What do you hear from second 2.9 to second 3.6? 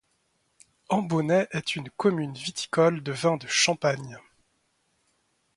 de vins de